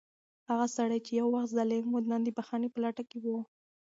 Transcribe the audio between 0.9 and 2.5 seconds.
چې یو وخت ظالم و، نن د